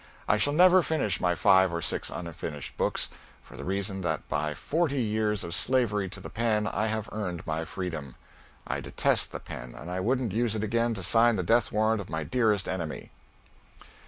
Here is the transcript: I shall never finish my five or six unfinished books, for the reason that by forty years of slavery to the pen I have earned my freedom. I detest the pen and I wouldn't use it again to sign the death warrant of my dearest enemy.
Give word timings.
I 0.27 0.39
shall 0.39 0.53
never 0.53 0.81
finish 0.81 1.21
my 1.21 1.35
five 1.35 1.71
or 1.71 1.79
six 1.79 2.09
unfinished 2.09 2.75
books, 2.75 3.11
for 3.43 3.55
the 3.55 3.63
reason 3.63 4.01
that 4.01 4.27
by 4.27 4.55
forty 4.55 4.99
years 4.99 5.43
of 5.43 5.53
slavery 5.53 6.09
to 6.09 6.19
the 6.19 6.27
pen 6.31 6.65
I 6.65 6.87
have 6.87 7.07
earned 7.11 7.45
my 7.45 7.65
freedom. 7.65 8.15
I 8.65 8.81
detest 8.81 9.31
the 9.31 9.39
pen 9.39 9.75
and 9.75 9.91
I 9.91 9.99
wouldn't 9.99 10.31
use 10.31 10.55
it 10.55 10.63
again 10.63 10.95
to 10.95 11.03
sign 11.03 11.35
the 11.35 11.43
death 11.43 11.71
warrant 11.71 12.01
of 12.01 12.09
my 12.09 12.23
dearest 12.23 12.67
enemy. 12.67 13.11